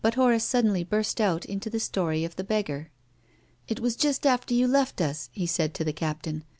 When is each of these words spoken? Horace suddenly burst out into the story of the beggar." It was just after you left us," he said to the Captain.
Horace 0.15 0.43
suddenly 0.45 0.83
burst 0.83 1.21
out 1.21 1.45
into 1.45 1.69
the 1.69 1.79
story 1.79 2.23
of 2.25 2.35
the 2.35 2.43
beggar." 2.43 2.89
It 3.69 3.79
was 3.79 3.95
just 3.95 4.25
after 4.25 4.55
you 4.55 4.67
left 4.67 4.99
us," 4.99 5.29
he 5.31 5.45
said 5.45 5.75
to 5.75 5.83
the 5.83 5.93
Captain. 5.93 6.43